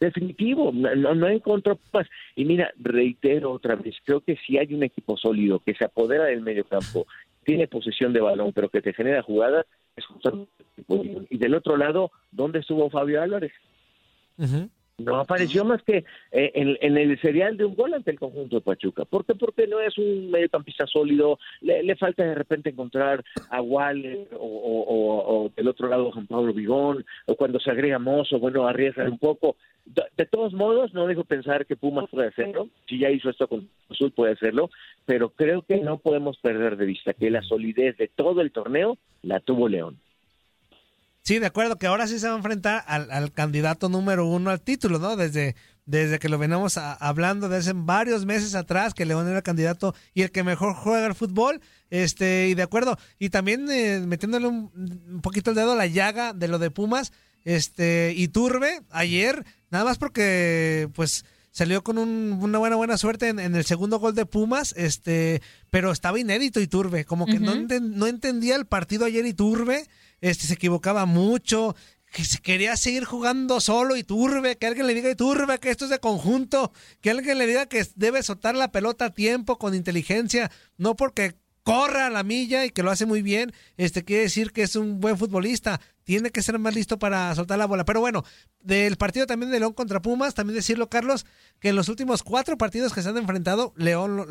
definitivo, 0.00 0.72
no, 0.72 1.14
no 1.14 1.28
encontró 1.28 1.78
paz. 1.90 2.06
Y 2.36 2.44
mira, 2.44 2.72
reitero 2.78 3.52
otra 3.52 3.76
vez, 3.76 3.96
creo 4.04 4.20
que 4.20 4.36
si 4.46 4.58
hay 4.58 4.72
un 4.74 4.82
equipo 4.82 5.16
sólido 5.16 5.60
que 5.60 5.74
se 5.74 5.84
apodera 5.84 6.24
del 6.24 6.40
medio 6.40 6.64
campo, 6.64 7.06
tiene 7.44 7.66
posesión 7.66 8.12
de 8.12 8.20
balón, 8.20 8.52
pero 8.52 8.68
que 8.68 8.82
te 8.82 8.92
genera 8.92 9.22
jugadas, 9.22 9.66
es 9.96 10.04
justamente 10.04 10.50
Y 11.30 11.38
del 11.38 11.54
otro 11.54 11.76
lado, 11.76 12.10
¿dónde 12.30 12.60
estuvo 12.60 12.90
Fabio 12.90 13.22
Álvarez? 13.22 13.52
No 14.98 15.20
apareció 15.20 15.64
más 15.64 15.80
que 15.84 16.04
eh, 16.32 16.52
en, 16.54 16.96
el 16.98 17.20
serial 17.20 17.56
de 17.56 17.64
un 17.64 17.76
gol 17.76 17.94
ante 17.94 18.10
el 18.10 18.18
conjunto 18.18 18.56
de 18.56 18.62
Pachuca. 18.62 19.04
¿Por 19.04 19.24
qué? 19.24 19.36
Porque 19.36 19.68
no 19.68 19.80
es 19.80 19.96
un 19.96 20.28
mediocampista 20.28 20.86
sólido, 20.88 21.38
le, 21.60 21.94
falta 21.94 22.24
de 22.24 22.34
repente 22.34 22.70
encontrar 22.70 23.24
a 23.48 23.62
Waller 23.62 24.26
o, 24.32 25.50
del 25.56 25.68
otro 25.68 25.88
lado 25.88 26.10
Juan 26.10 26.26
Pablo 26.26 26.52
Vigón, 26.52 27.04
o 27.26 27.36
cuando 27.36 27.60
se 27.60 27.70
agrega 27.70 28.00
Mozo, 28.00 28.40
bueno, 28.40 28.66
arriesga 28.66 29.04
un 29.04 29.18
poco. 29.18 29.54
De, 29.86 30.26
todos 30.26 30.52
modos, 30.52 30.92
no 30.92 31.06
dejo 31.06 31.22
pensar 31.22 31.64
que 31.64 31.76
Pumas 31.76 32.10
puede 32.10 32.28
hacerlo, 32.28 32.68
si 32.88 32.98
ya 32.98 33.08
hizo 33.08 33.30
esto 33.30 33.46
con 33.46 33.68
Azul 33.88 34.10
puede 34.10 34.32
hacerlo, 34.32 34.68
pero 35.06 35.30
creo 35.30 35.62
que 35.62 35.76
no 35.78 35.98
podemos 35.98 36.38
perder 36.38 36.76
de 36.76 36.86
vista 36.86 37.14
que 37.14 37.30
la 37.30 37.42
solidez 37.42 37.96
de 37.98 38.08
todo 38.08 38.40
el 38.40 38.50
torneo 38.50 38.98
la 39.22 39.38
tuvo 39.38 39.68
León. 39.68 39.96
Sí, 41.28 41.38
de 41.38 41.44
acuerdo, 41.44 41.76
que 41.76 41.86
ahora 41.86 42.06
sí 42.06 42.18
se 42.18 42.26
va 42.26 42.32
a 42.32 42.36
enfrentar 42.38 42.82
al, 42.86 43.32
candidato 43.32 43.90
número 43.90 44.24
uno 44.24 44.48
al 44.48 44.62
título, 44.62 44.98
¿no? 44.98 45.14
Desde, 45.14 45.56
desde 45.84 46.18
que 46.18 46.30
lo 46.30 46.38
venimos 46.38 46.78
hablando 46.78 47.50
desde 47.50 47.74
varios 47.74 48.24
meses 48.24 48.54
atrás, 48.54 48.94
que 48.94 49.04
León 49.04 49.28
era 49.28 49.36
el 49.36 49.42
candidato 49.42 49.94
y 50.14 50.22
el 50.22 50.30
que 50.30 50.42
mejor 50.42 50.72
juega 50.72 51.06
el 51.06 51.14
fútbol. 51.14 51.60
Este, 51.90 52.48
y 52.48 52.54
de 52.54 52.62
acuerdo, 52.62 52.96
y 53.18 53.28
también 53.28 53.70
eh, 53.70 54.00
metiéndole 54.06 54.46
un, 54.46 55.20
poquito 55.20 55.50
el 55.50 55.56
dedo 55.56 55.72
a 55.72 55.76
la 55.76 55.84
llaga 55.84 56.32
de 56.32 56.48
lo 56.48 56.58
de 56.58 56.70
Pumas, 56.70 57.12
este, 57.44 58.14
y 58.16 58.28
Turbe, 58.28 58.80
ayer, 58.88 59.44
nada 59.70 59.84
más 59.84 59.98
porque, 59.98 60.88
pues, 60.94 61.26
salió 61.50 61.84
con 61.84 61.98
una 61.98 62.56
buena 62.56 62.76
buena 62.76 62.96
suerte 62.96 63.28
en, 63.28 63.38
el 63.38 63.66
segundo 63.66 63.98
gol 63.98 64.14
de 64.14 64.24
Pumas, 64.24 64.72
este, 64.78 65.42
pero 65.68 65.92
estaba 65.92 66.18
inédito 66.18 66.58
Iturbe, 66.58 67.04
como 67.04 67.26
que 67.26 67.38
no, 67.38 67.54
no 67.54 68.06
entendía 68.06 68.56
el 68.56 68.64
partido 68.64 69.04
ayer 69.04 69.26
Iturbe 69.26 69.86
este 70.20 70.46
se 70.46 70.54
equivocaba 70.54 71.06
mucho, 71.06 71.74
que 72.12 72.24
se 72.24 72.38
quería 72.38 72.76
seguir 72.76 73.04
jugando 73.04 73.60
solo 73.60 73.96
y 73.96 74.02
turbe, 74.02 74.56
que 74.56 74.66
alguien 74.66 74.86
le 74.86 74.94
diga 74.94 75.10
y 75.10 75.14
turbe 75.14 75.58
que 75.58 75.70
esto 75.70 75.84
es 75.84 75.90
de 75.90 75.98
conjunto, 75.98 76.72
que 77.00 77.10
alguien 77.10 77.38
le 77.38 77.46
diga 77.46 77.66
que 77.66 77.86
debe 77.96 78.22
soltar 78.22 78.54
la 78.54 78.72
pelota 78.72 79.06
a 79.06 79.14
tiempo, 79.14 79.58
con 79.58 79.74
inteligencia, 79.74 80.50
no 80.76 80.96
porque 80.96 81.36
corra 81.68 82.06
a 82.06 82.10
la 82.10 82.22
milla 82.22 82.64
y 82.64 82.70
que 82.70 82.82
lo 82.82 82.90
hace 82.90 83.04
muy 83.04 83.20
bien, 83.20 83.52
este 83.76 84.02
quiere 84.02 84.22
decir 84.22 84.52
que 84.52 84.62
es 84.62 84.74
un 84.74 85.00
buen 85.00 85.18
futbolista, 85.18 85.82
tiene 86.02 86.30
que 86.30 86.40
ser 86.40 86.58
más 86.58 86.74
listo 86.74 86.98
para 86.98 87.34
soltar 87.34 87.58
la 87.58 87.66
bola. 87.66 87.84
Pero 87.84 88.00
bueno, 88.00 88.24
del 88.62 88.96
partido 88.96 89.26
también 89.26 89.52
de 89.52 89.60
León 89.60 89.74
contra 89.74 90.00
Pumas, 90.00 90.32
también 90.32 90.56
decirlo, 90.56 90.88
Carlos, 90.88 91.26
que 91.60 91.68
en 91.68 91.76
los 91.76 91.90
últimos 91.90 92.22
cuatro 92.22 92.56
partidos 92.56 92.94
que 92.94 93.02
se 93.02 93.10
han 93.10 93.18
enfrentado, 93.18 93.74
León 93.76 94.24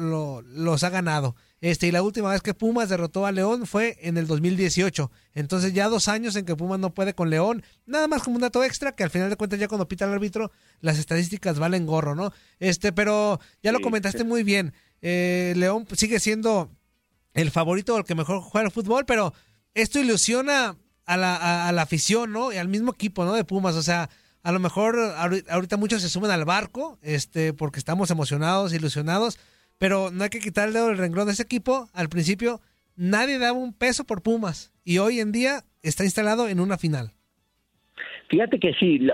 los 0.47 0.83
ha 0.83 0.89
ganado. 0.89 1.35
Este, 1.61 1.85
y 1.85 1.91
la 1.91 2.01
última 2.01 2.31
vez 2.31 2.41
que 2.41 2.55
Pumas 2.55 2.89
derrotó 2.89 3.27
a 3.27 3.31
León 3.31 3.67
fue 3.67 3.99
en 4.01 4.17
el 4.17 4.25
2018. 4.25 5.11
Entonces 5.35 5.73
ya 5.73 5.89
dos 5.89 6.07
años 6.07 6.35
en 6.37 6.45
que 6.45 6.55
Pumas 6.55 6.79
no 6.79 6.95
puede 6.95 7.13
con 7.13 7.29
León. 7.29 7.61
Nada 7.85 8.07
más 8.07 8.23
como 8.23 8.37
un 8.37 8.41
dato 8.41 8.63
extra, 8.63 8.95
que 8.95 9.03
al 9.03 9.11
final 9.11 9.29
de 9.29 9.35
cuentas 9.35 9.59
ya 9.59 9.67
cuando 9.67 9.87
pita 9.87 10.05
el 10.05 10.13
árbitro, 10.13 10.51
las 10.81 10.97
estadísticas 10.97 11.59
valen 11.59 11.85
gorro, 11.85 12.15
¿no? 12.15 12.33
Este, 12.59 12.91
pero 12.91 13.39
ya 13.61 13.71
lo 13.71 13.79
comentaste 13.81 14.23
muy 14.23 14.41
bien. 14.41 14.73
Eh, 15.03 15.53
León 15.55 15.85
sigue 15.95 16.19
siendo 16.19 16.71
el 17.37 17.51
favorito 17.51 17.95
o 17.95 17.99
el 17.99 18.03
que 18.03 18.15
mejor 18.15 18.41
juega 18.41 18.65
el 18.65 18.73
fútbol, 18.73 19.05
pero 19.05 19.31
esto 19.75 19.99
ilusiona 19.99 20.75
a 21.05 21.17
la, 21.17 21.67
a, 21.67 21.71
la 21.71 21.83
afición, 21.83 22.31
¿no? 22.33 22.51
Y 22.51 22.57
al 22.57 22.67
mismo 22.67 22.91
equipo, 22.91 23.25
¿no? 23.25 23.33
De 23.33 23.45
Pumas, 23.45 23.75
o 23.75 23.83
sea, 23.83 24.09
a 24.41 24.51
lo 24.51 24.59
mejor 24.59 24.97
ahorita 25.47 25.77
muchos 25.77 26.01
se 26.01 26.09
sumen 26.09 26.31
al 26.31 26.45
barco, 26.45 26.97
este, 27.03 27.53
porque 27.53 27.77
estamos 27.77 28.09
emocionados, 28.09 28.73
ilusionados, 28.73 29.39
pero 29.77 30.09
no 30.11 30.23
hay 30.23 30.29
que 30.31 30.39
quitar 30.39 30.67
el 30.67 30.73
dedo 30.73 30.87
del 30.87 30.97
renglón 30.97 31.27
de 31.27 31.33
ese 31.33 31.43
equipo. 31.43 31.89
Al 31.93 32.09
principio 32.09 32.59
nadie 32.95 33.37
daba 33.37 33.57
un 33.57 33.73
peso 33.73 34.03
por 34.03 34.23
Pumas 34.23 34.73
y 34.83 34.97
hoy 34.97 35.19
en 35.19 35.31
día 35.31 35.63
está 35.83 36.03
instalado 36.05 36.47
en 36.49 36.59
una 36.59 36.79
final. 36.79 37.11
Fíjate 38.29 38.59
que 38.59 38.73
sí, 38.73 39.07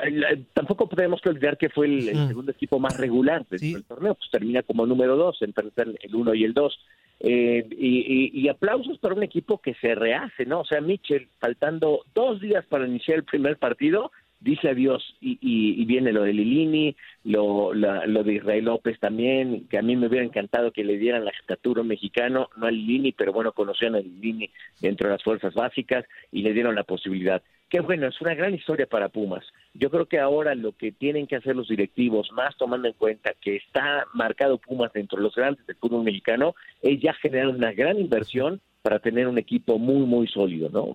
tampoco 0.54 0.88
podemos 0.88 1.22
olvidar 1.26 1.58
que 1.58 1.70
fue 1.70 1.88
el, 1.88 2.28
segundo 2.28 2.52
equipo 2.52 2.80
más 2.80 2.98
regular 2.98 3.46
del 3.48 3.84
torneo, 3.84 4.16
pues 4.16 4.32
termina 4.32 4.64
como 4.64 4.88
número 4.88 5.16
dos, 5.18 5.38
entre 5.42 5.66
el 5.76 6.16
uno 6.16 6.34
y 6.34 6.46
el 6.46 6.54
dos. 6.54 6.80
Eh, 7.26 7.66
y, 7.72 8.50
aplausos 8.50 8.98
para 8.98 9.16
un 9.16 9.24
equipo 9.24 9.60
que 9.60 9.74
se 9.76 9.96
rehace, 9.96 10.46
¿no? 10.46 10.60
O 10.60 10.66
sea, 10.66 10.82
Mitchell, 10.82 11.30
faltando 11.40 12.02
dos 12.14 12.42
días 12.42 12.66
para 12.66 12.86
iniciar 12.86 13.18
el 13.18 13.24
primer 13.24 13.58
partido, 13.58 14.12
dice 14.44 14.70
adiós 14.70 15.16
y, 15.22 15.38
y, 15.42 15.86
viene 15.86 16.12
lo 16.12 16.24
de 16.24 16.34
Lilini, 16.34 16.96
lo, 17.24 17.74
lo 17.74 18.24
de 18.24 18.34
Israel 18.34 18.66
López 18.66 19.00
también, 19.00 19.68
que 19.70 19.78
a 19.78 19.82
mí 19.82 19.96
me 19.96 20.08
hubiera 20.08 20.26
encantado 20.26 20.72
que 20.72 20.84
le 20.84 20.98
dieran 20.98 21.26
la 21.26 21.32
estatura 21.32 21.82
mexicano, 21.84 22.50
no 22.58 22.68
a 22.68 22.72
Lilini, 22.72 23.14
pero 23.14 23.32
bueno, 23.32 23.54
conocían 23.54 23.96
a 23.96 24.00
Lilini 24.00 24.50
dentro 24.82 25.08
de 25.08 25.16
las 25.16 25.24
fuerzas 25.24 25.54
básicas 25.54 26.06
y 26.32 26.42
le 26.42 26.54
dieron 26.54 26.76
la 26.76 26.84
posibilidad. 26.84 27.42
Qué 27.70 27.80
bueno, 27.80 28.08
es 28.08 28.22
una 28.22 28.36
gran 28.36 28.54
historia 28.54 28.86
para 28.86 29.10
Pumas. 29.10 29.46
Yo 29.74 29.90
creo 29.90 30.06
que 30.06 30.20
ahora 30.20 30.54
lo 30.54 30.74
que 30.74 30.92
tienen 30.92 31.26
que 31.26 31.38
hacer 31.38 31.56
los 31.56 31.70
directivos, 31.70 32.32
más 32.34 32.56
tomando 32.58 32.88
en 32.88 32.94
cuenta 32.94 33.34
que 33.42 33.56
está 33.56 34.06
marcado 34.14 34.60
Pumas 34.60 34.94
dentro 34.94 35.18
de 35.18 35.24
los 35.24 35.36
grandes 35.36 35.66
del 35.66 35.78
fútbol 35.78 36.04
mexicano, 36.04 36.54
es 36.82 37.02
ya 37.02 37.14
generar 37.14 37.48
una 37.48 37.72
gran 37.72 37.98
inversión 37.98 38.62
para 38.84 39.00
tener 39.00 39.30
un 39.30 39.38
equipo 39.38 39.80
muy 39.80 40.06
muy 40.06 40.28
sólido, 40.28 40.70
¿no? 40.70 40.94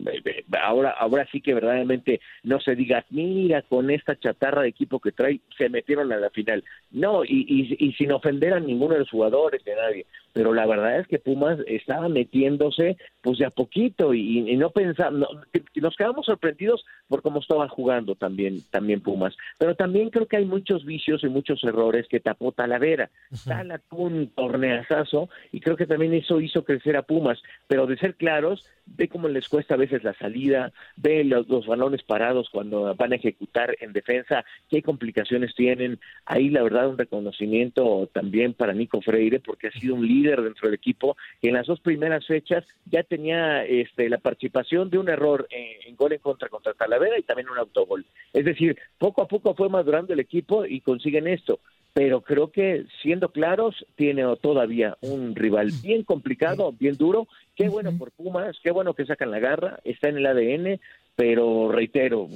Ahora 0.62 0.90
ahora 0.90 1.26
sí 1.33 1.40
que 1.40 1.54
verdaderamente 1.54 2.21
no 2.42 2.61
se 2.61 2.76
diga, 2.76 3.04
mira, 3.09 3.62
con 3.62 3.90
esta 3.90 4.14
chatarra 4.14 4.62
de 4.62 4.68
equipo 4.68 5.00
que 5.00 5.11
trae 5.11 5.40
se 5.57 5.71
metieron 5.71 6.12
a 6.12 6.18
la 6.18 6.28
final. 6.28 6.62
No, 6.90 7.25
y, 7.25 7.76
y, 7.78 7.92
sin 7.95 8.12
ofender 8.12 8.52
a 8.52 8.61
ninguno 8.61 8.95
de 8.95 9.00
los 9.00 9.11
jugadores, 9.11 9.64
de 9.64 9.75
nadie, 9.75 10.07
pero 10.33 10.52
la 10.52 10.66
verdad 10.66 11.00
es 11.00 11.07
que 11.07 11.18
Pumas 11.18 11.59
estaba 11.66 12.09
metiéndose 12.09 12.97
pues 13.23 13.38
de 13.38 13.47
a 13.47 13.50
poquito 13.50 14.14
y, 14.14 14.57
no 14.57 14.71
pensamos, 14.71 15.28
nos 15.75 15.97
quedamos 15.97 16.26
sorprendidos 16.26 16.85
por 17.09 17.23
cómo 17.23 17.40
estaban 17.40 17.68
jugando 17.68 18.14
también, 18.14 18.62
también 18.71 19.00
Pumas, 19.00 19.35
pero 19.59 19.75
también 19.75 20.11
creo 20.11 20.26
que 20.26 20.37
hay 20.37 20.45
muchos 20.45 20.85
vicios 20.85 21.25
y 21.25 21.28
muchos 21.28 21.62
errores 21.64 22.07
que 22.09 22.21
tapó 22.21 22.52
Talavera. 22.52 23.11
Tala 23.47 23.78
tuvo 23.78 24.04
un 24.04 24.28
torneazazo 24.28 25.28
y 25.52 25.61
creo 25.61 25.76
que 25.76 25.87
también 25.87 26.14
eso 26.14 26.40
hizo 26.40 26.64
crecer 26.64 26.97
a 26.97 27.02
Pumas, 27.02 27.42
pero 27.66 27.77
de 27.87 27.97
ser 27.97 28.14
claros, 28.14 28.66
ve 28.87 29.08
cómo 29.08 29.28
les 29.28 29.49
cuesta 29.49 29.75
a 29.75 29.78
veces 29.78 30.02
la 30.02 30.14
salida, 30.14 30.73
ve 30.97 31.25
los, 31.25 31.66
balones 31.66 32.02
parados 32.02 32.49
cuando 32.50 32.94
van 32.94 33.12
a 33.12 33.16
ejecutar 33.16 33.76
en 33.80 33.92
defensa, 33.92 34.44
qué 34.70 34.82
complicaciones 34.82 35.54
tienen. 35.54 35.99
Ahí 36.25 36.49
la 36.49 36.62
verdad 36.62 36.88
un 36.88 36.99
reconocimiento 36.99 38.08
también 38.12 38.54
para 38.54 38.73
Nico 38.73 39.00
Freire 39.02 39.40
porque 39.40 39.68
ha 39.68 39.73
sido 39.73 39.94
un 39.94 40.06
líder 40.06 40.42
dentro 40.42 40.68
del 40.68 40.75
equipo 40.75 41.16
en 41.42 41.54
las 41.54 41.66
dos 41.66 41.80
primeras 41.80 42.26
fechas 42.26 42.64
ya 42.87 43.02
tenía 43.02 43.64
este, 43.64 44.08
la 44.08 44.18
participación 44.18 44.90
de 44.90 44.99
un 44.99 45.08
error 45.08 45.47
en, 45.50 45.97
gol 45.97 46.12
en 46.12 46.20
contra 46.20 46.49
contra 46.49 46.75
Talavera 46.75 47.18
y 47.18 47.23
también 47.23 47.49
un 47.49 47.58
autogol. 47.58 48.04
Es 48.32 48.44
decir, 48.44 48.78
poco 48.99 49.23
a 49.23 49.28
poco 49.28 49.54
fue 49.54 49.68
madurando 49.68 50.12
el 50.12 50.20
equipo 50.20 50.64
y 50.64 50.80
consiguen 50.80 51.26
esto 51.26 51.61
pero 51.98 52.20
creo 52.20 52.52
que 52.52 52.84
siendo 53.02 53.30
claros 53.30 53.84
tiene 53.96 54.22
todavía 54.40 54.96
un 55.00 55.34
rival 55.34 55.72
bien 55.82 56.04
complicado, 56.04 56.72
bien 56.78 56.96
duro. 56.96 57.26
Qué 57.56 57.68
bueno 57.68 57.90
por 57.98 58.12
Pumas, 58.12 58.56
qué 58.62 58.70
bueno 58.70 58.94
que 58.94 59.04
sacan 59.04 59.32
la 59.32 59.40
garra, 59.40 59.80
está 59.82 60.08
en 60.08 60.18
el 60.18 60.26
ADN, 60.26 60.80
pero 61.16 61.72
reitero, 61.72 62.28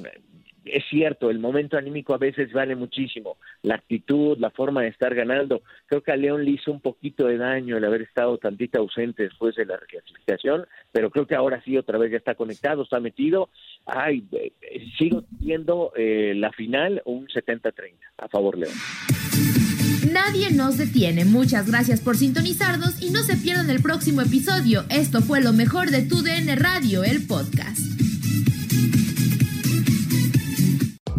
es 0.65 0.85
cierto, 0.91 1.31
el 1.31 1.39
momento 1.39 1.77
anímico 1.77 2.15
a 2.15 2.19
veces 2.19 2.53
vale 2.53 2.77
muchísimo, 2.77 3.37
la 3.63 3.75
actitud, 3.77 4.39
la 4.39 4.51
forma 4.51 4.83
de 4.83 4.89
estar 4.89 5.15
ganando. 5.15 5.63
Creo 5.87 6.03
que 6.03 6.13
a 6.13 6.17
León 6.17 6.45
le 6.45 6.53
hizo 6.53 6.71
un 6.71 6.81
poquito 6.81 7.27
de 7.27 7.39
daño 7.39 7.77
el 7.77 7.85
haber 7.85 8.03
estado 8.03 8.39
tantita 8.39 8.79
ausente 8.79 9.25
después 9.25 9.55
de 9.57 9.67
la 9.67 9.77
reclasificación, 9.77 10.67
pero 10.91 11.11
creo 11.11 11.27
que 11.27 11.35
ahora 11.35 11.63
sí 11.65 11.77
otra 11.77 11.99
vez 11.99 12.13
ya 12.13 12.19
está 12.19 12.35
conectado, 12.35 12.83
está 12.83 13.01
metido. 13.01 13.49
Ay, 13.87 14.25
eh, 14.33 14.53
sigo 14.99 15.25
viendo 15.31 15.93
eh, 15.97 16.35
la 16.37 16.53
final 16.53 17.03
un 17.05 17.27
70-30 17.29 17.95
a 18.19 18.29
favor 18.29 18.59
León. 18.59 18.75
Nadie 20.11 20.51
nos 20.51 20.79
detiene. 20.79 21.25
Muchas 21.25 21.69
gracias 21.69 22.01
por 22.01 22.17
sintonizarnos 22.17 23.01
y 23.01 23.11
no 23.11 23.23
se 23.23 23.37
pierdan 23.37 23.71
el 23.71 23.81
próximo 23.81 24.21
episodio. 24.21 24.85
Esto 24.91 25.23
fue 25.23 25.41
lo 25.41 25.53
mejor 25.53 25.91
de 25.91 26.03
Tu 26.03 26.23
DN 26.23 26.55
Radio, 26.57 27.05
el 27.05 27.27
podcast. 27.27 27.92